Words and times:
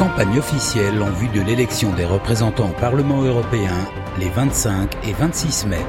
Campagne 0.00 0.38
officielle 0.38 1.02
en 1.02 1.10
vue 1.10 1.28
de 1.28 1.42
l'élection 1.42 1.92
des 1.92 2.06
représentants 2.06 2.70
au 2.70 2.80
Parlement 2.80 3.20
européen 3.20 3.76
les 4.18 4.30
25 4.30 4.96
et 5.06 5.12
26 5.12 5.66
mai. 5.66 5.84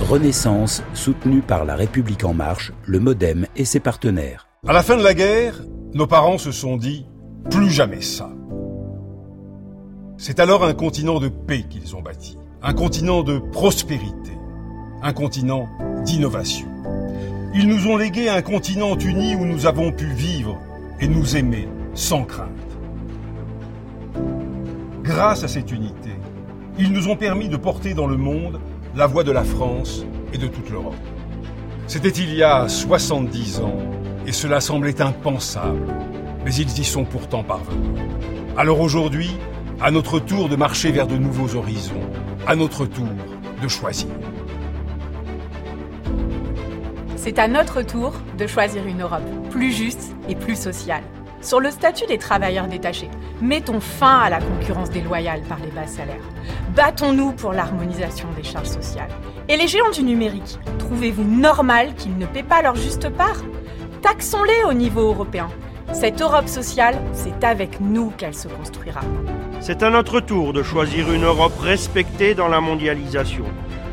Renaissance 0.00 0.82
soutenue 0.92 1.40
par 1.40 1.64
la 1.64 1.76
République 1.76 2.24
en 2.24 2.34
marche, 2.34 2.72
le 2.84 2.98
Modem 2.98 3.46
et 3.54 3.64
ses 3.64 3.78
partenaires. 3.78 4.48
À 4.66 4.72
la 4.72 4.82
fin 4.82 4.96
de 4.96 5.04
la 5.04 5.14
guerre, 5.14 5.62
nos 5.94 6.08
parents 6.08 6.36
se 6.36 6.50
sont 6.50 6.76
dit 6.76 7.06
plus 7.48 7.70
jamais 7.70 8.02
ça. 8.02 8.30
C'est 10.16 10.40
alors 10.40 10.64
un 10.64 10.74
continent 10.74 11.20
de 11.20 11.28
paix 11.28 11.64
qu'ils 11.70 11.94
ont 11.94 12.02
bâti, 12.02 12.36
un 12.60 12.74
continent 12.74 13.22
de 13.22 13.38
prospérité, 13.38 14.32
un 15.00 15.12
continent 15.12 15.68
d'innovation. 16.04 16.66
Ils 17.54 17.68
nous 17.68 17.86
ont 17.86 17.96
légué 17.96 18.28
un 18.28 18.42
continent 18.42 18.98
uni 18.98 19.36
où 19.36 19.44
nous 19.44 19.66
avons 19.66 19.92
pu 19.92 20.06
vivre 20.06 20.58
et 21.02 21.08
nous 21.08 21.36
aimer 21.36 21.68
sans 21.94 22.22
crainte. 22.22 22.48
Grâce 25.02 25.42
à 25.42 25.48
cette 25.48 25.72
unité, 25.72 26.12
ils 26.78 26.92
nous 26.92 27.08
ont 27.08 27.16
permis 27.16 27.48
de 27.48 27.56
porter 27.56 27.92
dans 27.92 28.06
le 28.06 28.16
monde 28.16 28.60
la 28.94 29.08
voix 29.08 29.24
de 29.24 29.32
la 29.32 29.42
France 29.42 30.06
et 30.32 30.38
de 30.38 30.46
toute 30.46 30.70
l'Europe. 30.70 30.94
C'était 31.88 32.08
il 32.08 32.32
y 32.34 32.44
a 32.44 32.68
70 32.68 33.60
ans 33.60 33.78
et 34.26 34.32
cela 34.32 34.60
semblait 34.60 35.02
impensable, 35.02 35.92
mais 36.44 36.54
ils 36.54 36.78
y 36.78 36.84
sont 36.84 37.04
pourtant 37.04 37.42
parvenus. 37.42 38.00
Alors 38.56 38.80
aujourd'hui, 38.80 39.32
à 39.80 39.90
notre 39.90 40.20
tour 40.20 40.48
de 40.48 40.54
marcher 40.54 40.92
vers 40.92 41.08
de 41.08 41.16
nouveaux 41.16 41.56
horizons, 41.56 42.08
à 42.46 42.54
notre 42.54 42.86
tour 42.86 43.08
de 43.60 43.66
choisir. 43.66 44.08
C'est 47.24 47.38
à 47.38 47.46
notre 47.46 47.82
tour 47.82 48.14
de 48.36 48.48
choisir 48.48 48.84
une 48.84 49.02
Europe 49.02 49.22
plus 49.48 49.70
juste 49.70 50.12
et 50.28 50.34
plus 50.34 50.60
sociale. 50.60 51.04
Sur 51.40 51.60
le 51.60 51.70
statut 51.70 52.04
des 52.06 52.18
travailleurs 52.18 52.66
détachés, 52.66 53.10
mettons 53.40 53.78
fin 53.78 54.18
à 54.18 54.28
la 54.28 54.40
concurrence 54.40 54.90
déloyale 54.90 55.42
par 55.42 55.60
les 55.60 55.70
bas 55.70 55.86
salaires. 55.86 56.28
Battons-nous 56.74 57.30
pour 57.30 57.52
l'harmonisation 57.52 58.26
des 58.36 58.42
charges 58.42 58.70
sociales. 58.70 59.10
Et 59.48 59.56
les 59.56 59.68
géants 59.68 59.92
du 59.92 60.02
numérique, 60.02 60.58
trouvez-vous 60.80 61.22
normal 61.22 61.94
qu'ils 61.94 62.18
ne 62.18 62.26
paient 62.26 62.42
pas 62.42 62.60
leur 62.60 62.74
juste 62.74 63.08
part? 63.10 63.40
Taxons-les 64.02 64.64
au 64.68 64.72
niveau 64.72 65.02
européen. 65.02 65.48
Cette 65.92 66.20
Europe 66.20 66.48
sociale, 66.48 67.00
c'est 67.12 67.44
avec 67.44 67.80
nous 67.80 68.10
qu'elle 68.18 68.34
se 68.34 68.48
construira. 68.48 69.02
C'est 69.60 69.84
à 69.84 69.90
notre 69.90 70.18
tour 70.18 70.52
de 70.52 70.64
choisir 70.64 71.12
une 71.12 71.22
Europe 71.22 71.60
respectée 71.60 72.34
dans 72.34 72.48
la 72.48 72.60
mondialisation. 72.60 73.44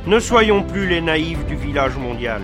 Ne 0.07 0.19
soyons 0.19 0.63
plus 0.63 0.87
les 0.87 1.01
naïfs 1.01 1.45
du 1.45 1.55
village 1.55 1.95
mondial. 1.95 2.41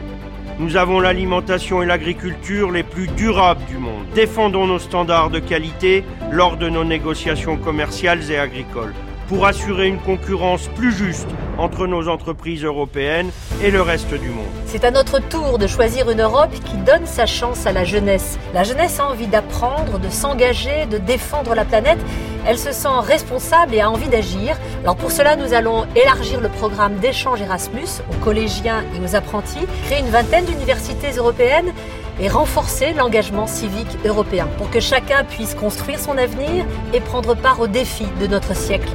Nous 0.57 0.77
avons 0.77 1.01
l'alimentation 1.01 1.83
et 1.83 1.85
l'agriculture 1.85 2.71
les 2.71 2.83
plus 2.83 3.07
durables 3.07 3.65
du 3.65 3.77
monde. 3.77 4.05
Défendons 4.15 4.67
nos 4.67 4.79
standards 4.79 5.29
de 5.29 5.39
qualité 5.39 6.05
lors 6.31 6.55
de 6.55 6.69
nos 6.69 6.85
négociations 6.85 7.57
commerciales 7.57 8.31
et 8.31 8.37
agricoles 8.37 8.93
pour 9.27 9.45
assurer 9.45 9.87
une 9.87 9.99
concurrence 9.99 10.69
plus 10.69 10.93
juste 10.93 11.27
entre 11.57 11.87
nos 11.87 12.07
entreprises 12.07 12.63
européennes 12.63 13.31
et 13.61 13.71
le 13.71 13.81
reste 13.81 14.13
du 14.13 14.29
monde. 14.29 14.45
C'est 14.65 14.85
à 14.85 14.91
notre 14.91 15.19
tour 15.19 15.57
de 15.57 15.67
choisir 15.67 16.09
une 16.09 16.21
Europe 16.21 16.51
qui 16.63 16.77
donne 16.77 17.05
sa 17.05 17.25
chance 17.25 17.65
à 17.65 17.73
la 17.73 17.83
jeunesse. 17.83 18.39
La 18.53 18.63
jeunesse 18.63 18.99
a 18.99 19.09
envie 19.09 19.27
d'apprendre, 19.27 19.99
de 19.99 20.09
s'engager, 20.09 20.85
de 20.85 20.99
défendre 20.99 21.53
la 21.53 21.65
planète. 21.65 21.99
Elle 22.47 22.59
se 22.59 22.71
sent 22.71 22.87
responsable 23.01 23.73
et 23.73 23.81
a 23.81 23.89
envie 23.89 24.07
d'agir. 24.07 24.55
Alors 24.83 24.95
pour 24.95 25.11
cela, 25.11 25.35
nous 25.35 25.53
allons 25.53 25.87
élargir 25.95 26.41
le 26.41 26.49
programme 26.49 26.97
d'échange 26.97 27.41
Erasmus 27.41 28.01
aux 28.11 28.23
collégiens 28.23 28.83
et 28.95 29.03
aux 29.03 29.15
apprentis, 29.15 29.65
créer 29.85 29.99
une 29.99 30.09
vingtaine 30.09 30.45
d'universités 30.45 31.11
européennes 31.11 31.73
et 32.19 32.29
renforcer 32.29 32.93
l'engagement 32.93 33.47
civique 33.47 33.97
européen 34.05 34.47
pour 34.57 34.69
que 34.69 34.79
chacun 34.79 35.23
puisse 35.23 35.55
construire 35.55 35.99
son 35.99 36.17
avenir 36.17 36.65
et 36.93 36.99
prendre 36.99 37.35
part 37.35 37.59
aux 37.59 37.67
défis 37.67 38.07
de 38.21 38.27
notre 38.27 38.55
siècle. 38.55 38.91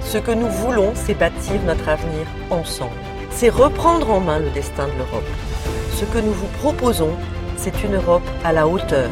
Ce 0.00 0.18
que 0.18 0.32
nous 0.32 0.48
voulons, 0.48 0.92
c'est 0.94 1.14
bâtir 1.14 1.60
notre 1.66 1.88
avenir 1.88 2.26
ensemble. 2.48 2.96
C'est 3.30 3.50
reprendre 3.50 4.10
en 4.10 4.20
main 4.20 4.38
le 4.38 4.50
destin 4.50 4.86
de 4.86 4.92
l'Europe. 4.98 5.28
Ce 5.94 6.04
que 6.06 6.18
nous 6.18 6.32
vous 6.32 6.48
proposons, 6.60 7.12
c'est 7.56 7.84
une 7.84 7.96
Europe 7.96 8.26
à 8.42 8.52
la 8.52 8.66
hauteur, 8.66 9.08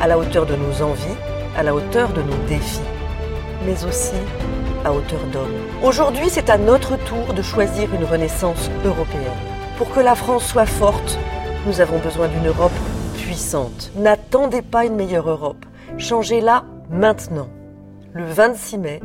à 0.00 0.08
la 0.08 0.18
hauteur 0.18 0.46
de 0.46 0.56
nos 0.56 0.82
envies, 0.82 1.16
à 1.60 1.62
la 1.62 1.74
hauteur 1.74 2.10
de 2.14 2.22
nos 2.22 2.48
défis, 2.48 2.80
mais 3.66 3.84
aussi 3.84 4.16
à 4.82 4.94
hauteur 4.94 5.20
d'homme. 5.30 5.52
Aujourd'hui, 5.82 6.30
c'est 6.30 6.48
à 6.48 6.56
notre 6.56 6.96
tour 6.96 7.34
de 7.34 7.42
choisir 7.42 7.94
une 7.94 8.04
renaissance 8.04 8.70
européenne. 8.82 9.36
Pour 9.76 9.90
que 9.92 10.00
la 10.00 10.14
France 10.14 10.46
soit 10.46 10.64
forte, 10.64 11.18
nous 11.66 11.82
avons 11.82 11.98
besoin 11.98 12.28
d'une 12.28 12.46
Europe 12.46 12.72
puissante. 13.18 13.92
N'attendez 13.94 14.62
pas 14.62 14.86
une 14.86 14.96
meilleure 14.96 15.28
Europe. 15.28 15.66
Changez-la 15.98 16.64
maintenant. 16.88 17.50
Le 18.14 18.24
26 18.24 18.78
mai, 18.78 19.00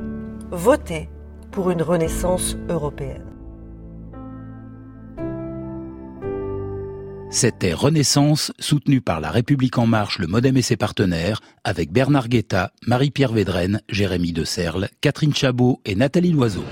votez 0.50 1.10
pour 1.52 1.72
une 1.72 1.82
renaissance 1.82 2.56
européenne. 2.70 3.34
C'était 7.35 7.73
Renaissance, 7.73 8.53
soutenue 8.59 9.01
par 9.01 9.19
La 9.19 9.29
République 9.29 9.78
En 9.78 9.85
Marche, 9.85 10.19
le 10.19 10.28
Modem 10.28 10.56
et 10.56 10.62
ses 10.62 10.78
partenaires, 10.78 11.41
avec 11.66 11.91
Bernard 11.91 12.29
Guetta, 12.29 12.72
Marie-Pierre 12.88 13.34
Védrenne, 13.34 13.81
Jérémy 13.90 14.31
De 14.31 14.46
Serle, 14.46 14.88
Catherine 15.01 15.35
Chabot 15.35 15.81
et 15.84 15.96
Nathalie 15.96 16.31
Loiseau. 16.31 16.63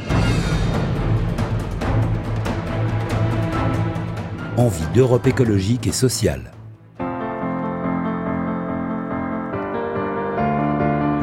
Envie 4.55 4.87
d'Europe 4.95 5.27
écologique 5.27 5.85
et 5.85 5.91
sociale. 5.91 6.53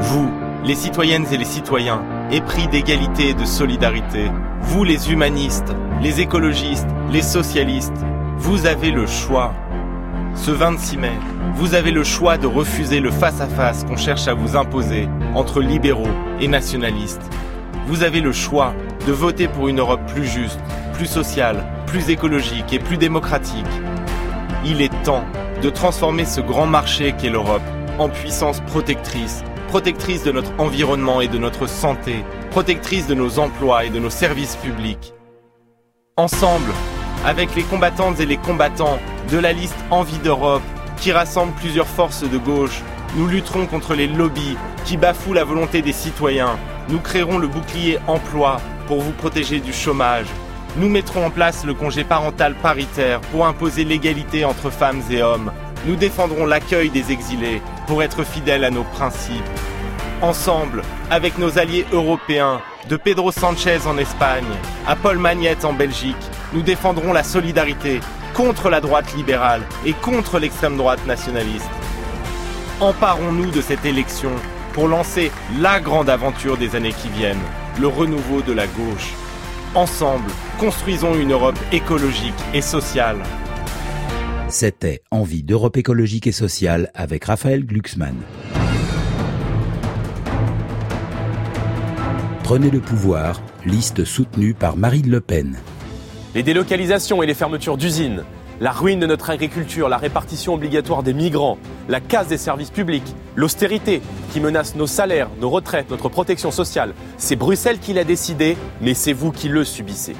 Vous, 0.01 0.31
les 0.67 0.75
citoyennes 0.75 1.25
et 1.33 1.39
les 1.39 1.47
citoyens, 1.47 2.05
épris 2.31 2.69
d'égalité 2.69 3.31
et 3.31 3.35
de 3.35 3.47
solidarité, 3.47 4.27
vous 4.61 4.85
les 4.85 5.11
humanistes, 5.11 5.73
les 6.03 6.21
écologistes, 6.21 6.89
les 7.11 7.23
socialistes, 7.23 8.05
vous 8.41 8.65
avez 8.65 8.91
le 8.91 9.07
choix. 9.07 9.53
Ce 10.35 10.51
26 10.51 10.97
mai, 10.97 11.13
vous 11.57 11.75
avez 11.75 11.91
le 11.91 12.03
choix 12.03 12.39
de 12.39 12.47
refuser 12.47 12.99
le 12.99 13.11
face-à-face 13.11 13.85
qu'on 13.85 13.99
cherche 13.99 14.29
à 14.29 14.35
vous 14.35 14.57
imposer 14.57 15.09
entre 15.35 15.61
libéraux 15.61 16.09
et 16.41 16.49
nationalistes. 16.49 17.23
Vous 17.87 18.03
avez 18.03 18.23
le 18.23 18.33
choix 18.33 18.73
de 19.07 19.13
voter 19.13 19.47
pour 19.47 19.69
une 19.69 19.81
Europe 19.81 20.01
plus 20.07 20.25
juste, 20.25 20.59
plus 20.95 21.05
sociale, 21.05 21.67
plus 21.87 22.09
écologique 22.09 22.73
et 22.73 22.79
plus 22.79 22.97
démocratique. 22.97 23.67
Il 24.65 24.81
est 24.81 25.03
temps 25.05 25.25
de 25.63 25.69
transformer 25.69 26.25
ce 26.25 26.41
grand 26.41 26.67
marché 26.67 27.13
qu'est 27.13 27.29
l'Europe 27.29 27.63
en 27.99 28.09
puissance 28.09 28.61
protectrice 28.61 29.45
protectrice 29.69 30.25
de 30.25 30.33
notre 30.33 30.51
environnement 30.59 31.21
et 31.21 31.29
de 31.29 31.39
notre 31.39 31.69
santé, 31.69 32.25
protectrice 32.51 33.07
de 33.07 33.15
nos 33.15 33.39
emplois 33.39 33.85
et 33.85 33.91
de 33.91 34.01
nos 34.01 34.11
services 34.11 34.57
publics. 34.57 35.15
Ensemble, 36.17 36.73
avec 37.25 37.55
les 37.55 37.63
combattantes 37.63 38.21
et 38.21 38.27
les 38.27 38.37
combattants 38.37 38.99
de 39.31 39.39
la 39.39 39.53
liste 39.53 39.77
Envie 39.91 40.19
d'Europe, 40.19 40.63
qui 40.99 41.13
rassemble 41.13 41.53
plusieurs 41.53 41.87
forces 41.87 42.23
de 42.23 42.39
gauche, 42.39 42.83
nous 43.17 43.27
lutterons 43.27 43.67
contre 43.67 43.95
les 43.95 44.07
lobbies 44.07 44.57
qui 44.85 44.97
bafouent 44.97 45.35
la 45.35 45.45
volonté 45.45 45.83
des 45.83 45.93
citoyens. 45.93 46.59
Nous 46.89 47.01
créerons 47.01 47.39
le 47.39 47.49
bouclier 47.49 47.99
emploi 48.07 48.61
pour 48.87 49.01
vous 49.01 49.13
protéger 49.13 49.61
du 49.61 49.73
chômage. 49.73 50.27
Nous 50.77 50.89
mettrons 50.89 51.27
en 51.27 51.31
place 51.31 51.65
le 51.65 51.75
congé 51.75 52.05
parental 52.05 52.55
paritaire 52.55 53.21
pour 53.33 53.47
imposer 53.47 53.85
l'égalité 53.85 54.45
entre 54.45 54.71
femmes 54.71 55.03
et 55.11 55.23
hommes. 55.23 55.53
Nous 55.87 55.97
défendrons 55.97 56.47
l'accueil 56.47 56.91
des 56.91 57.11
exilés 57.11 57.61
pour 57.87 58.03
être 58.03 58.25
fidèles 58.25 58.65
à 58.65 58.71
nos 58.71 58.85
principes. 58.85 59.43
Ensemble, 60.23 60.83
avec 61.11 61.39
nos 61.39 61.59
alliés 61.59 61.87
européens, 61.93 62.61
de 62.89 62.97
Pedro 62.97 63.31
Sanchez 63.33 63.87
en 63.87 63.99
Espagne 63.99 64.45
à 64.87 64.97
Paul 64.97 65.19
Magnette 65.19 65.65
en 65.65 65.73
Belgique, 65.73 66.17
nous 66.53 66.63
défendrons 66.63 67.13
la 67.13 67.23
solidarité 67.23 68.01
contre 68.35 68.71
la 68.71 68.81
droite 68.81 69.15
libérale 69.15 69.63
et 69.85 69.93
contre 69.93 70.39
l'extrême 70.39 70.77
droite 70.77 71.05
nationaliste. 71.07 71.71
Emparons-nous 72.81 73.51
de 73.51 73.61
cette 73.61 73.85
élection 73.85 74.31
pour 74.73 74.89
lancer 74.89 75.31
la 75.59 75.81
grande 75.81 76.09
aventure 76.09 76.57
des 76.57 76.77
années 76.77 76.93
qui 76.93 77.09
viennent, 77.09 77.43
le 77.81 77.89
renouveau 77.89 78.43
de 78.43 78.53
la 78.53 78.67
gauche. 78.67 79.13
Ensemble, 79.75 80.31
construisons 80.59 81.15
une 81.15 81.33
Europe 81.33 81.59
écologique 81.73 82.35
et 82.55 82.63
sociale. 82.63 83.19
C'était 84.49 85.03
Envie 85.11 85.43
d'Europe 85.43 85.77
écologique 85.77 86.27
et 86.27 86.33
sociale 86.33 86.91
avec 86.95 87.25
Raphaël 87.25 87.65
Glucksmann. 87.65 88.17
Prenez 92.43 92.71
le 92.71 92.81
pouvoir, 92.81 93.41
liste 93.65 94.05
soutenue 94.05 94.55
par 94.55 94.77
Marine 94.77 95.09
Le 95.09 95.21
Pen. 95.21 95.57
Les 96.33 96.45
délocalisations 96.45 97.25
et 97.25 97.27
les 97.27 97.35
fermetures 97.35 97.77
d'usines, 97.77 98.23
la 98.61 98.71
ruine 98.71 99.01
de 99.01 99.07
notre 99.07 99.31
agriculture, 99.31 99.89
la 99.89 99.97
répartition 99.97 100.55
obligatoire 100.55 101.03
des 101.03 101.13
migrants, 101.13 101.59
la 101.89 101.99
casse 101.99 102.29
des 102.29 102.39
services 102.39 102.71
publics, 102.71 103.17
l'austérité 103.35 104.01
qui 104.33 104.39
menace 104.39 104.77
nos 104.77 104.87
salaires, 104.87 105.29
nos 105.41 105.51
retraites, 105.51 105.91
notre 105.91 106.09
protection 106.09 106.53
sociale, 106.53 106.95
c'est 107.17 107.35
Bruxelles 107.35 107.81
qui 107.81 107.95
l'a 107.95 108.05
décidé, 108.05 108.57
mais 108.81 108.95
c'est 108.95 109.13
vous 109.13 109.33
qui 109.33 109.49
le 109.49 109.65
subissez. 109.65 110.15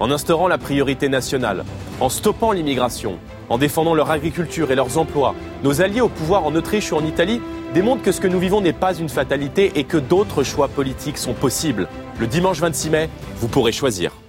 En 0.00 0.10
instaurant 0.10 0.48
la 0.48 0.56
priorité 0.56 1.10
nationale, 1.10 1.66
en 2.00 2.08
stoppant 2.08 2.52
l'immigration, 2.52 3.18
en 3.50 3.58
défendant 3.58 3.94
leur 3.94 4.10
agriculture 4.10 4.70
et 4.70 4.76
leurs 4.76 4.96
emplois, 4.96 5.34
nos 5.62 5.82
alliés 5.82 6.00
au 6.00 6.08
pouvoir 6.08 6.46
en 6.46 6.54
Autriche 6.54 6.90
ou 6.90 6.96
en 6.96 7.04
Italie 7.04 7.42
démontrent 7.74 8.02
que 8.02 8.12
ce 8.12 8.20
que 8.22 8.28
nous 8.28 8.38
vivons 8.38 8.62
n'est 8.62 8.72
pas 8.72 8.94
une 8.94 9.10
fatalité 9.10 9.72
et 9.74 9.84
que 9.84 9.98
d'autres 9.98 10.42
choix 10.42 10.68
politiques 10.68 11.18
sont 11.18 11.34
possibles. 11.34 11.86
Le 12.18 12.26
dimanche 12.26 12.60
26 12.60 12.88
mai, 12.88 13.10
vous 13.36 13.48
pourrez 13.48 13.72
choisir. 13.72 14.23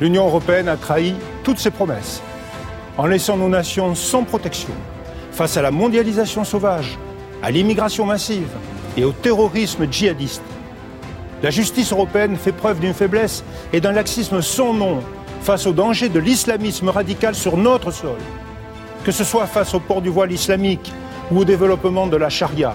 L'Union 0.00 0.26
européenne 0.26 0.68
a 0.68 0.76
trahi 0.76 1.14
toutes 1.44 1.58
ses 1.58 1.70
promesses 1.70 2.20
en 2.98 3.06
laissant 3.06 3.36
nos 3.36 3.48
nations 3.48 3.94
sans 3.94 4.24
protection 4.24 4.74
face 5.30 5.56
à 5.56 5.62
la 5.62 5.70
mondialisation 5.70 6.44
sauvage, 6.44 6.98
à 7.42 7.50
l'immigration 7.50 8.04
massive 8.04 8.50
et 8.96 9.04
au 9.04 9.12
terrorisme 9.12 9.86
djihadiste. 9.90 10.42
La 11.42 11.50
justice 11.50 11.92
européenne 11.92 12.36
fait 12.36 12.52
preuve 12.52 12.80
d'une 12.80 12.94
faiblesse 12.94 13.44
et 13.72 13.80
d'un 13.80 13.92
laxisme 13.92 14.42
sans 14.42 14.72
nom 14.72 15.00
face 15.42 15.66
au 15.66 15.72
danger 15.72 16.08
de 16.08 16.18
l'islamisme 16.18 16.88
radical 16.88 17.34
sur 17.34 17.56
notre 17.56 17.90
sol, 17.90 18.16
que 19.04 19.12
ce 19.12 19.24
soit 19.24 19.46
face 19.46 19.74
au 19.74 19.80
port 19.80 20.02
du 20.02 20.08
voile 20.08 20.32
islamique 20.32 20.92
ou 21.30 21.40
au 21.40 21.44
développement 21.44 22.06
de 22.06 22.16
la 22.16 22.30
charia. 22.30 22.74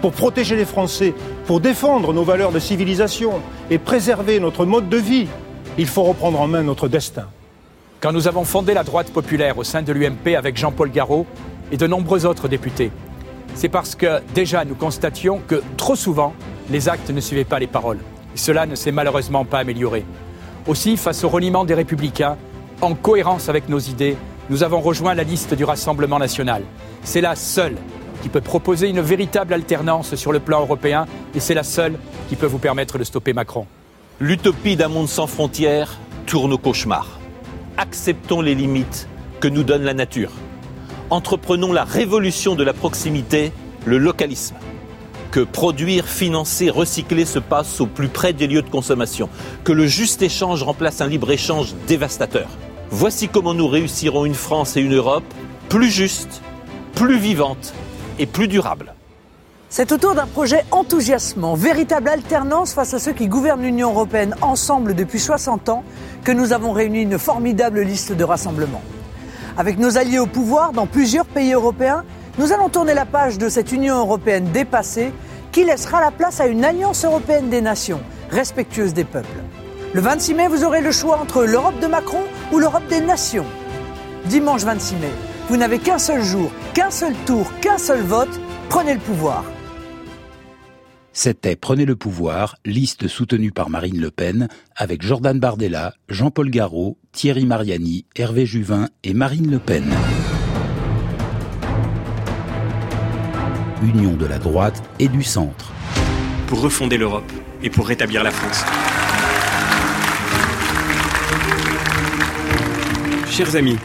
Pour 0.00 0.12
protéger 0.12 0.56
les 0.56 0.64
Français, 0.64 1.14
pour 1.46 1.60
défendre 1.60 2.12
nos 2.12 2.22
valeurs 2.22 2.52
de 2.52 2.60
civilisation 2.60 3.40
et 3.70 3.78
préserver 3.78 4.40
notre 4.40 4.64
mode 4.64 4.88
de 4.88 4.98
vie, 4.98 5.26
il 5.78 5.86
faut 5.86 6.04
reprendre 6.04 6.40
en 6.40 6.48
main 6.48 6.62
notre 6.62 6.88
destin. 6.88 7.26
Quand 8.00 8.12
nous 8.12 8.28
avons 8.28 8.44
fondé 8.44 8.72
la 8.72 8.84
droite 8.84 9.10
populaire 9.10 9.58
au 9.58 9.64
sein 9.64 9.82
de 9.82 9.92
l'UMP 9.92 10.34
avec 10.36 10.56
Jean-Paul 10.56 10.90
Garot 10.90 11.26
et 11.70 11.76
de 11.76 11.86
nombreux 11.86 12.24
autres 12.24 12.48
députés, 12.48 12.90
c'est 13.54 13.68
parce 13.68 13.94
que 13.94 14.20
déjà 14.34 14.64
nous 14.64 14.74
constations 14.74 15.40
que 15.46 15.62
trop 15.76 15.96
souvent, 15.96 16.34
les 16.70 16.88
actes 16.88 17.10
ne 17.10 17.20
suivaient 17.20 17.44
pas 17.44 17.58
les 17.58 17.66
paroles. 17.66 17.98
Et 18.34 18.38
cela 18.38 18.66
ne 18.66 18.74
s'est 18.74 18.92
malheureusement 18.92 19.44
pas 19.44 19.58
amélioré. 19.58 20.04
Aussi, 20.66 20.96
face 20.96 21.24
au 21.24 21.28
reniement 21.28 21.64
des 21.64 21.74
républicains, 21.74 22.36
en 22.80 22.94
cohérence 22.94 23.48
avec 23.48 23.68
nos 23.68 23.78
idées, 23.78 24.16
nous 24.50 24.62
avons 24.62 24.80
rejoint 24.80 25.14
la 25.14 25.24
liste 25.24 25.54
du 25.54 25.64
Rassemblement 25.64 26.18
national. 26.18 26.62
C'est 27.02 27.20
la 27.20 27.34
seule 27.34 27.76
qui 28.22 28.28
peut 28.28 28.40
proposer 28.40 28.88
une 28.88 29.00
véritable 29.00 29.52
alternance 29.52 30.14
sur 30.14 30.32
le 30.32 30.40
plan 30.40 30.60
européen 30.60 31.06
et 31.34 31.40
c'est 31.40 31.54
la 31.54 31.62
seule 31.62 31.98
qui 32.28 32.36
peut 32.36 32.46
vous 32.46 32.58
permettre 32.58 32.98
de 32.98 33.04
stopper 33.04 33.32
Macron. 33.32 33.66
L'utopie 34.18 34.76
d'un 34.76 34.88
monde 34.88 35.08
sans 35.08 35.26
frontières 35.26 35.98
tourne 36.24 36.52
au 36.54 36.58
cauchemar. 36.58 37.20
Acceptons 37.76 38.40
les 38.40 38.54
limites 38.54 39.08
que 39.40 39.48
nous 39.48 39.62
donne 39.62 39.82
la 39.82 39.92
nature. 39.92 40.32
Entreprenons 41.10 41.72
la 41.72 41.84
révolution 41.84 42.54
de 42.54 42.64
la 42.64 42.72
proximité, 42.72 43.52
le 43.84 43.98
localisme 43.98 44.56
que 45.36 45.40
produire, 45.40 46.06
financer, 46.06 46.70
recycler 46.70 47.26
se 47.26 47.38
passe 47.38 47.82
au 47.82 47.86
plus 47.86 48.08
près 48.08 48.32
des 48.32 48.46
lieux 48.46 48.62
de 48.62 48.70
consommation, 48.70 49.28
que 49.64 49.72
le 49.72 49.86
juste 49.86 50.22
échange 50.22 50.62
remplace 50.62 51.02
un 51.02 51.08
libre-échange 51.08 51.74
dévastateur. 51.86 52.48
Voici 52.88 53.28
comment 53.28 53.52
nous 53.52 53.68
réussirons 53.68 54.24
une 54.24 54.32
France 54.32 54.78
et 54.78 54.80
une 54.80 54.94
Europe 54.94 55.24
plus 55.68 55.90
justes, 55.90 56.40
plus 56.94 57.18
vivantes 57.18 57.74
et 58.18 58.24
plus 58.24 58.48
durables. 58.48 58.95
C'est 59.68 59.90
autour 59.90 60.14
d'un 60.14 60.26
projet 60.26 60.64
enthousiasmant, 60.70 61.54
véritable 61.54 62.08
alternance 62.08 62.72
face 62.72 62.94
à 62.94 63.00
ceux 63.00 63.12
qui 63.12 63.26
gouvernent 63.26 63.62
l'Union 63.62 63.90
européenne 63.90 64.36
ensemble 64.40 64.94
depuis 64.94 65.18
60 65.18 65.68
ans, 65.68 65.82
que 66.22 66.30
nous 66.30 66.52
avons 66.52 66.70
réuni 66.70 67.02
une 67.02 67.18
formidable 67.18 67.80
liste 67.80 68.12
de 68.12 68.22
rassemblements. 68.22 68.82
Avec 69.56 69.78
nos 69.78 69.98
alliés 69.98 70.20
au 70.20 70.26
pouvoir 70.26 70.72
dans 70.72 70.86
plusieurs 70.86 71.26
pays 71.26 71.52
européens, 71.52 72.04
nous 72.38 72.52
allons 72.52 72.68
tourner 72.68 72.94
la 72.94 73.06
page 73.06 73.38
de 73.38 73.48
cette 73.48 73.72
Union 73.72 73.98
européenne 73.98 74.50
dépassée 74.52 75.12
qui 75.50 75.64
laissera 75.64 76.00
la 76.00 76.12
place 76.12 76.40
à 76.40 76.46
une 76.46 76.64
alliance 76.64 77.04
européenne 77.04 77.50
des 77.50 77.60
nations, 77.60 78.00
respectueuse 78.30 78.94
des 78.94 79.04
peuples. 79.04 79.42
Le 79.94 80.00
26 80.00 80.34
mai, 80.34 80.48
vous 80.48 80.62
aurez 80.62 80.80
le 80.80 80.92
choix 80.92 81.18
entre 81.18 81.44
l'Europe 81.44 81.80
de 81.80 81.86
Macron 81.86 82.22
ou 82.52 82.58
l'Europe 82.60 82.86
des 82.88 83.00
nations. 83.00 83.46
Dimanche 84.26 84.62
26 84.62 84.94
mai, 84.96 85.12
vous 85.48 85.56
n'avez 85.56 85.78
qu'un 85.80 85.98
seul 85.98 86.22
jour, 86.22 86.50
qu'un 86.72 86.90
seul 86.90 87.14
tour, 87.24 87.50
qu'un 87.60 87.78
seul 87.78 88.02
vote. 88.02 88.40
Prenez 88.68 88.94
le 88.94 89.00
pouvoir. 89.00 89.44
C'était 91.18 91.56
Prenez 91.56 91.86
le 91.86 91.96
pouvoir, 91.96 92.56
liste 92.66 93.08
soutenue 93.08 93.50
par 93.50 93.70
Marine 93.70 93.98
Le 93.98 94.10
Pen, 94.10 94.48
avec 94.76 95.00
Jordan 95.00 95.40
Bardella, 95.40 95.94
Jean-Paul 96.10 96.50
Garot, 96.50 96.98
Thierry 97.12 97.46
Mariani, 97.46 98.04
Hervé 98.16 98.44
Juvin 98.44 98.90
et 99.02 99.14
Marine 99.14 99.50
Le 99.50 99.58
Pen. 99.58 99.86
Union 103.82 104.12
de 104.12 104.26
la 104.26 104.38
droite 104.38 104.82
et 104.98 105.08
du 105.08 105.22
centre. 105.22 105.72
Pour 106.48 106.60
refonder 106.60 106.98
l'Europe 106.98 107.32
et 107.62 107.70
pour 107.70 107.88
rétablir 107.88 108.22
la 108.22 108.30
France. 108.30 108.62
Chers 113.30 113.56
amis, 113.56 113.78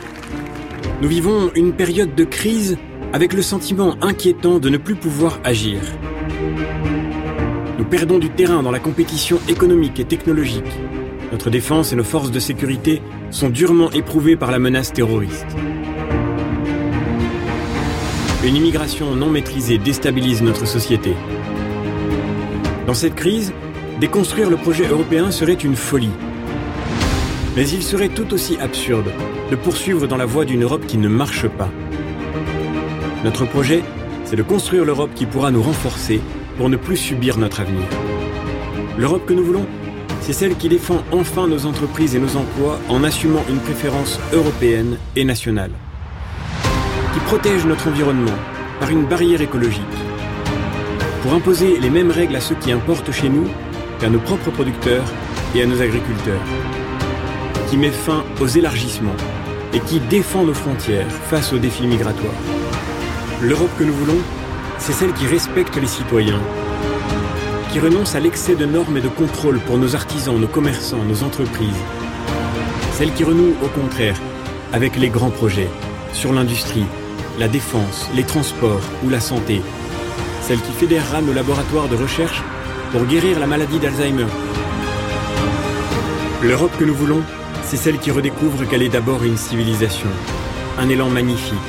nous 1.02 1.08
vivons 1.08 1.50
une 1.56 1.72
période 1.72 2.14
de 2.14 2.26
crise 2.26 2.78
avec 3.14 3.32
le 3.32 3.42
sentiment 3.42 3.96
inquiétant 4.02 4.60
de 4.60 4.68
ne 4.68 4.78
plus 4.78 4.96
pouvoir 4.96 5.40
agir. 5.46 5.80
Nous 7.82 7.88
perdons 7.88 8.20
du 8.20 8.30
terrain 8.30 8.62
dans 8.62 8.70
la 8.70 8.78
compétition 8.78 9.40
économique 9.50 10.00
et 10.00 10.06
technologique. 10.06 10.72
Notre 11.32 11.50
défense 11.50 11.92
et 11.92 11.96
nos 11.96 12.04
forces 12.04 12.30
de 12.30 12.40
sécurité 12.40 13.02
sont 13.32 13.50
durement 13.50 13.90
éprouvées 13.90 14.36
par 14.36 14.52
la 14.52 14.60
menace 14.60 14.94
terroriste. 14.94 15.48
Une 18.46 18.56
immigration 18.56 19.16
non 19.16 19.32
maîtrisée 19.32 19.80
déstabilise 19.80 20.44
notre 20.44 20.68
société. 20.68 21.16
Dans 22.86 22.94
cette 22.94 23.16
crise, 23.16 23.52
déconstruire 24.00 24.52
le 24.52 24.58
projet 24.58 24.86
européen 24.86 25.32
serait 25.32 25.54
une 25.54 25.76
folie. 25.76 26.14
Mais 27.56 27.68
il 27.68 27.82
serait 27.82 28.10
tout 28.10 28.32
aussi 28.32 28.58
absurde 28.60 29.12
de 29.50 29.56
poursuivre 29.56 30.06
dans 30.06 30.18
la 30.18 30.28
voie 30.28 30.46
d'une 30.46 30.62
Europe 30.62 30.86
qui 30.86 31.00
ne 31.00 31.08
marche 31.08 31.48
pas. 31.48 31.72
Notre 33.24 33.46
projet, 33.46 33.82
c'est 34.26 34.36
de 34.36 34.44
construire 34.44 34.86
l'Europe 34.86 35.16
qui 35.16 35.26
pourra 35.26 35.50
nous 35.50 35.64
renforcer 35.64 36.22
pour 36.58 36.70
ne 36.70 36.78
plus 36.78 36.98
subir 36.98 37.38
notre 37.38 37.62
avenir. 37.62 37.88
L'Europe 38.98 39.26
que 39.26 39.34
nous 39.34 39.44
voulons, 39.44 39.66
c'est 40.22 40.34
celle 40.34 40.56
qui 40.56 40.70
défend 40.70 41.04
enfin 41.12 41.48
nos 41.48 41.66
entreprises 41.66 42.16
et 42.16 42.20
nos 42.20 42.36
emplois 42.36 42.80
en 42.90 43.04
assumant 43.04 43.44
une 43.50 43.60
préférence 43.60 44.20
européenne 44.34 44.98
et 45.16 45.26
nationale. 45.26 45.72
Qui 47.14 47.20
protège 47.22 47.66
notre 47.66 47.88
environnement 47.88 48.38
par 48.80 48.90
une 48.90 49.06
barrière 49.06 49.42
écologique. 49.42 49.82
Pour 51.24 51.34
imposer 51.34 51.80
les 51.80 51.90
mêmes 51.90 52.12
règles 52.12 52.36
à 52.36 52.42
ceux 52.42 52.56
qui 52.56 52.72
importent 52.72 53.12
chez 53.12 53.30
nous 53.30 53.48
qu'à 54.00 54.10
nos 54.10 54.20
propres 54.20 54.52
producteurs 54.52 55.06
et 55.56 55.64
à 55.64 55.66
nos 55.66 55.82
agriculteurs. 55.82 56.42
Qui 57.70 57.78
met 57.78 57.92
fin 57.92 58.24
aux 58.40 58.48
élargissements 58.48 59.16
et 59.74 59.80
qui 59.80 60.00
défend 60.00 60.44
nos 60.44 60.54
frontières 60.54 61.10
face 61.30 61.54
aux 61.54 61.60
défis 61.60 61.88
migratoires. 61.88 62.34
L'Europe 63.42 63.72
que 63.78 63.84
nous 63.84 63.94
voulons, 63.94 64.20
c'est 64.82 64.94
celle 64.94 65.14
qui 65.14 65.28
respecte 65.28 65.76
les 65.78 65.88
citoyens, 65.88 66.42
qui 67.72 67.80
renonce 67.80 68.16
à 68.16 68.20
l'excès 68.20 68.56
de 68.56 68.66
normes 68.66 68.98
et 68.98 69.02
de 69.02 69.10
contrôles 69.10 69.60
pour 69.60 69.78
nos 69.78 69.96
artisans, 69.96 70.36
nos 70.40 70.48
commerçants, 70.48 71.04
nos 71.04 71.24
entreprises. 71.24 71.84
Celle 72.94 73.14
qui 73.14 73.24
renoue, 73.24 73.54
au 73.64 73.68
contraire, 73.68 74.20
avec 74.74 74.98
les 74.98 75.10
grands 75.10 75.30
projets 75.30 75.70
sur 76.14 76.34
l'industrie, 76.34 76.86
la 77.38 77.48
défense, 77.48 78.10
les 78.16 78.24
transports 78.24 78.82
ou 79.06 79.10
la 79.10 79.20
santé. 79.20 79.62
Celle 80.42 80.60
qui 80.60 80.72
fédérera 80.72 81.22
nos 81.22 81.34
laboratoires 81.34 81.88
de 81.88 81.96
recherche 81.96 82.42
pour 82.92 83.06
guérir 83.06 83.40
la 83.40 83.46
maladie 83.46 83.78
d'Alzheimer. 83.78 84.26
L'Europe 86.42 86.76
que 86.80 86.86
nous 86.86 86.96
voulons, 86.96 87.22
c'est 87.64 87.78
celle 87.78 88.00
qui 88.00 88.10
redécouvre 88.10 88.68
qu'elle 88.68 88.82
est 88.82 88.90
d'abord 88.90 89.24
une 89.24 89.38
civilisation, 89.38 90.10
un 90.80 90.90
élan 90.90 91.10
magnifique, 91.10 91.60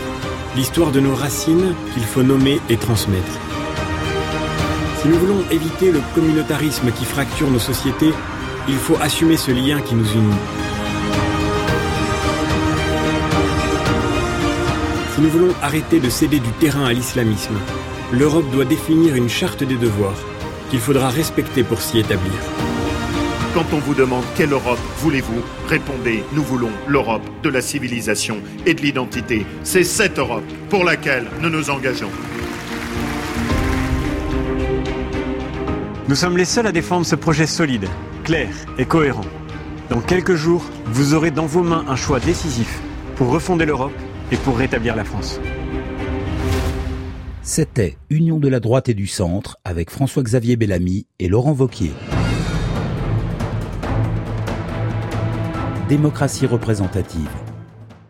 l'histoire 0.57 0.93
de 0.93 1.01
nos 1.01 1.15
racines 1.15 1.75
qu'il 1.95 2.03
faut 2.03 2.23
nommer 2.23 2.61
et 2.69 2.77
transmettre. 2.77 3.39
Si 5.01 5.09
nous 5.09 5.19
voulons 5.19 5.43
éviter 5.51 5.91
le 5.91 6.01
communautarisme 6.15 6.93
qui 6.93 7.05
fracture 7.05 7.51
nos 7.51 7.59
sociétés, 7.59 8.13
il 8.69 8.77
faut 8.77 8.97
assumer 9.01 9.37
ce 9.37 9.51
lien 9.51 9.81
qui 9.81 9.95
nous 9.95 10.11
unit. 10.13 10.35
Si 15.15 15.21
nous 15.21 15.31
voulons 15.31 15.55
arrêter 15.63 16.01
de 16.01 16.09
céder 16.09 16.39
du 16.39 16.51
terrain 16.61 16.85
à 16.85 16.93
l'islamisme, 16.93 17.57
l'Europe 18.13 18.51
doit 18.53 18.65
définir 18.65 19.15
une 19.17 19.29
charte 19.29 19.65
des 19.65 19.77
devoirs 19.77 20.21
qu'il 20.71 20.81
faudra 20.81 21.09
respecter 21.09 21.65
pour 21.65 21.81
s'y 21.81 21.99
établir. 21.99 22.33
Quand 23.55 23.67
on 23.75 23.81
vous 23.81 23.93
demande 23.93 24.25
quelle 24.35 24.53
Europe 24.53 24.79
voulez-vous, 24.97 25.43
répondez 25.69 26.25
nous 26.33 26.43
voulons 26.43 26.71
l'Europe 26.89 27.23
de 27.43 27.51
la 27.51 27.61
civilisation 27.61 28.39
et 28.65 28.73
de 28.73 28.81
l'identité. 28.81 29.45
C'est 29.63 29.85
cette 29.85 30.19
Europe 30.19 30.51
pour 30.71 30.85
laquelle 30.85 31.27
nous 31.43 31.51
nous 31.51 31.69
engageons. 31.69 32.09
Nous 36.09 36.15
sommes 36.15 36.39
les 36.39 36.47
seuls 36.47 36.67
à 36.67 36.73
défendre 36.73 37.05
ce 37.05 37.15
projet 37.15 37.47
solide, 37.47 37.87
clair 38.25 38.49
et 38.79 38.87
cohérent. 38.87 39.27
Dans 39.91 40.01
quelques 40.01 40.35
jours, 40.35 40.65
vous 40.87 41.13
aurez 41.13 41.31
dans 41.31 41.47
vos 41.47 41.63
mains 41.63 41.85
un 41.89 41.97
choix 41.97 42.21
décisif 42.21 42.81
pour 43.17 43.29
refonder 43.29 43.67
l'Europe 43.67 43.93
et 44.31 44.37
pour 44.37 44.57
rétablir 44.57 44.97
la 44.97 45.05
France. 45.05 45.39
C'était 47.43 47.99
Union 48.09 48.39
de 48.39 48.49
la 48.49 48.61
droite 48.61 48.89
et 48.89 48.95
du 48.95 49.07
centre 49.07 49.59
avec 49.63 49.91
François-Xavier 49.91 50.57
Bellamy 50.57 51.07
et 51.19 51.29
Laurent 51.29 51.53
Vauquier. 51.53 51.93
Démocratie 55.89 56.47
représentative. 56.47 57.29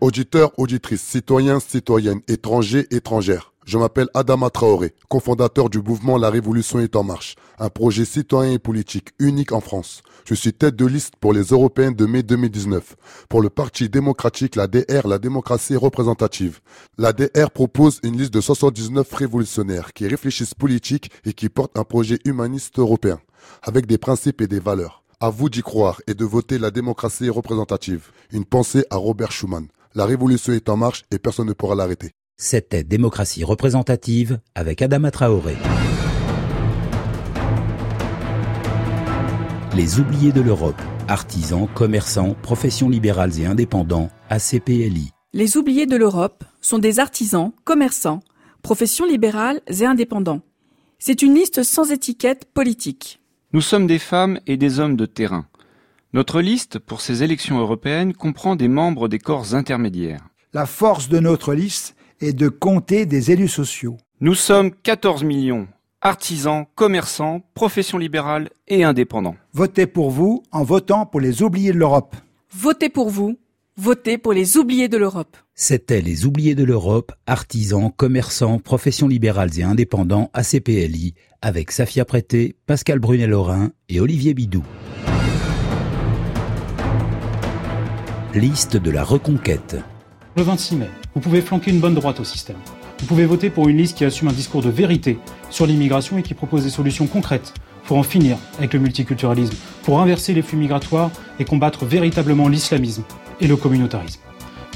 Auditeurs, 0.03 0.53
auditrices, 0.59 1.01
citoyens, 1.01 1.59
citoyennes, 1.59 2.21
étrangers, 2.29 2.87
étrangères. 2.91 3.55
Je 3.65 3.79
m'appelle 3.79 4.09
Adama 4.13 4.51
Traoré, 4.51 4.95
cofondateur 5.09 5.71
du 5.71 5.81
mouvement 5.81 6.19
La 6.19 6.29
Révolution 6.29 6.81
est 6.81 6.97
en 6.97 7.03
marche, 7.03 7.35
un 7.59 7.71
projet 7.71 8.05
citoyen 8.05 8.53
et 8.53 8.59
politique 8.59 9.09
unique 9.19 9.53
en 9.53 9.61
France. 9.63 10.03
Je 10.27 10.35
suis 10.35 10.53
tête 10.53 10.77
de 10.77 10.85
liste 10.85 11.15
pour 11.19 11.33
les 11.33 11.45
européennes 11.45 11.95
de 11.95 12.05
mai 12.05 12.23
2019. 12.23 12.95
Pour 13.31 13.41
le 13.41 13.49
Parti 13.49 13.89
démocratique, 13.89 14.55
la 14.55 14.67
DR, 14.67 15.09
la 15.09 15.19
démocratie 15.19 15.77
représentative. 15.77 16.61
La 16.99 17.15
DR 17.15 17.51
propose 17.55 18.01
une 18.03 18.19
liste 18.19 18.35
de 18.35 18.43
79 18.43 19.11
révolutionnaires 19.15 19.95
qui 19.95 20.07
réfléchissent 20.07 20.55
politique 20.55 21.11
et 21.25 21.33
qui 21.33 21.49
portent 21.49 21.79
un 21.79 21.85
projet 21.85 22.19
humaniste 22.27 22.79
européen, 22.79 23.19
avec 23.63 23.87
des 23.87 23.99
principes 23.99 24.43
et 24.43 24.47
des 24.47 24.61
valeurs. 24.61 25.02
À 25.25 25.31
vous 25.31 25.49
d'y 25.49 25.63
croire 25.63 26.03
et 26.09 26.15
de 26.15 26.25
voter 26.25 26.59
la 26.59 26.73
démocratie 26.73 27.31
représentative. 27.31 28.11
Une 28.33 28.45
pensée 28.45 28.85
à 28.91 28.97
Robert 28.97 29.31
Schuman. 29.31 29.69
La 29.95 30.05
révolution 30.05 30.53
est 30.53 30.69
en 30.69 30.77
marche 30.77 31.05
et 31.13 31.21
personne 31.21 31.47
ne 31.47 31.53
pourra 31.53 31.77
l'arrêter. 31.77 32.11
C'était 32.37 32.83
Démocratie 32.83 33.45
représentative 33.45 34.41
avec 34.57 34.83
Adama 34.83 35.13
Traoré. 35.13 35.55
Les 39.77 40.01
oubliés 40.01 40.33
de 40.33 40.41
l'Europe, 40.41 40.83
artisans, 41.07 41.69
commerçants, 41.73 42.35
professions 42.43 42.89
libérales 42.89 43.39
et 43.39 43.47
indépendants, 43.47 44.11
ACPLI. 44.29 45.13
Les 45.33 45.57
oubliés 45.57 45.87
de 45.87 45.95
l'Europe 45.95 46.43
sont 46.61 46.81
des 46.81 46.99
artisans, 46.99 47.53
commerçants, 47.63 48.25
professions 48.63 49.07
libérales 49.07 49.61
et 49.69 49.85
indépendants. 49.85 50.41
C'est 50.99 51.23
une 51.23 51.37
liste 51.37 51.63
sans 51.63 51.93
étiquette 51.93 52.47
politique. 52.47 53.22
Nous 53.55 53.61
sommes 53.61 53.87
des 53.87 53.99
femmes 53.99 54.41
et 54.47 54.57
des 54.57 54.81
hommes 54.81 54.97
de 54.97 55.05
terrain. 55.05 55.45
Notre 56.15 56.41
liste 56.41 56.79
pour 56.79 57.03
ces 57.03 57.23
élections 57.23 57.59
européennes 57.59 58.15
comprend 58.15 58.57
des 58.57 58.69
membres 58.69 59.09
des 59.09 59.19
corps 59.19 59.55
intermédiaires. 59.55 60.27
La 60.55 60.65
force 60.65 61.11
de 61.11 61.19
notre 61.19 61.53
liste 61.53 61.95
est 62.23 62.33
de 62.33 62.49
compter 62.49 63.05
des 63.05 63.31
élus 63.31 63.49
sociaux. 63.49 63.99
Nous 64.23 64.35
sommes 64.35 64.71
14 64.71 65.25
millions, 65.25 65.69
artisans, 66.01 66.65
commerçants, 66.77 67.43
professions 67.53 67.99
libérales 67.99 68.49
et 68.69 68.85
indépendants. 68.85 69.37
Votez 69.53 69.87
pour 69.87 70.11
vous 70.11 70.43
en 70.51 70.65
votant 70.65 71.05
pour 71.05 71.21
les 71.21 71.43
oubliés 71.43 71.75
de 71.75 71.79
l'Europe. 71.79 72.17
Votez 72.55 72.89
pour 72.89 73.11
vous, 73.11 73.39
votez 73.77 74.17
pour 74.17 74.33
les 74.33 74.57
oubliés 74.57 74.89
de 74.89 74.97
l'Europe. 74.97 75.37
C'était 75.55 76.01
les 76.01 76.25
oubliés 76.25 76.55
de 76.55 76.65
l'Europe, 76.65 77.13
artisans, 77.27 77.93
commerçants, 77.95 78.59
professions 78.59 79.09
libérales 79.09 79.59
et 79.59 79.63
indépendants, 79.63 80.31
ACPLI, 80.33 81.15
avec 81.43 81.73
Safia 81.73 82.05
Prété, 82.05 82.55
Pascal 82.67 83.01
Brunet-Laurin 83.01 83.73
et 83.89 84.01
Olivier 84.01 84.33
Bidou. 84.33 84.63
Liste 88.33 88.77
de 88.77 88.91
la 88.91 89.03
reconquête. 89.03 89.77
Le 90.37 90.43
26 90.45 90.77
mai, 90.77 90.89
vous 91.15 91.21
pouvez 91.21 91.43
flanquer 91.43 91.73
une 91.73 91.81
bonne 91.81 91.95
droite 91.95 92.21
au 92.21 92.25
système. 92.25 92.57
Vous 93.01 93.07
pouvez 93.07 93.27
voter 93.27 93.51
pour 93.51 93.69
une 93.69 93.77
liste 93.77 93.99
qui 93.99 94.05
assume 94.05 94.29
un 94.29 94.33
discours 94.33 94.63
de 94.63 94.71
vérité 94.71 95.19
sur 95.51 95.67
l'immigration 95.67 96.17
et 96.17 96.23
qui 96.23 96.35
propose 96.35 96.63
des 96.63 96.71
solutions 96.71 97.09
concrètes 97.09 97.53
pour 97.85 97.99
en 97.99 98.05
finir 98.05 98.39
avec 98.59 98.73
le 98.73 98.79
multiculturalisme, 98.79 99.57
pour 99.83 100.01
inverser 100.01 100.35
les 100.35 100.43
flux 100.43 100.57
migratoires 100.57 101.11
et 101.41 101.45
combattre 101.45 101.85
véritablement 101.85 102.47
l'islamisme 102.47 103.03
et 103.41 103.49
le 103.49 103.57
communautarisme. 103.57 104.21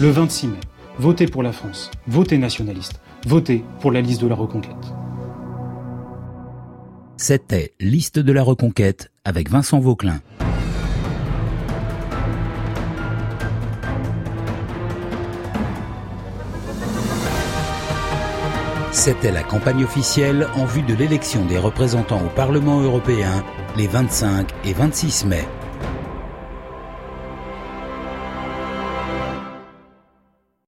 Le 0.00 0.10
26 0.10 0.48
mai, 0.48 0.58
votez 0.98 1.26
pour 1.26 1.44
la 1.44 1.52
France, 1.52 1.92
votez 2.08 2.38
nationaliste, 2.38 3.00
votez 3.24 3.62
pour 3.80 3.92
la 3.92 4.00
liste 4.00 4.20
de 4.20 4.26
la 4.26 4.34
reconquête. 4.34 4.95
C'était 7.28 7.72
Liste 7.80 8.20
de 8.20 8.30
la 8.30 8.44
reconquête 8.44 9.10
avec 9.24 9.50
Vincent 9.50 9.80
Vauclin. 9.80 10.20
C'était 18.92 19.32
la 19.32 19.42
campagne 19.42 19.82
officielle 19.82 20.46
en 20.54 20.66
vue 20.66 20.82
de 20.82 20.94
l'élection 20.94 21.44
des 21.46 21.58
représentants 21.58 22.24
au 22.24 22.28
Parlement 22.28 22.80
européen 22.80 23.44
les 23.76 23.88
25 23.88 24.46
et 24.64 24.72
26 24.72 25.24
mai. 25.24 25.44